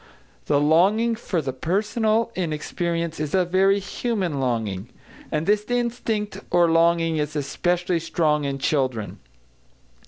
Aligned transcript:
The 0.47 0.59
longing 0.59 1.13
for 1.15 1.43
the 1.43 1.53
personal 1.53 2.31
in 2.33 2.51
experience 2.51 3.19
is 3.19 3.35
a 3.35 3.45
very 3.45 3.77
human 3.79 4.39
longing. 4.39 4.89
And 5.31 5.45
this 5.45 5.63
instinct 5.65 6.41
or 6.49 6.71
longing 6.71 7.17
is 7.17 7.35
especially 7.35 7.99
strong 7.99 8.43
in 8.43 8.57
children. 8.57 9.19